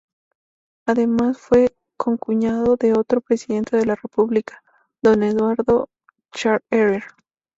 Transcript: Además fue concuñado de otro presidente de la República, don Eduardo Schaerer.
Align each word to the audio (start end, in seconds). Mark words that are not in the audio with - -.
Además 0.87 1.37
fue 1.37 1.77
concuñado 1.95 2.75
de 2.75 2.93
otro 2.93 3.21
presidente 3.21 3.77
de 3.77 3.85
la 3.85 3.93
República, 3.93 4.63
don 5.03 5.21
Eduardo 5.21 5.89
Schaerer. 6.33 7.03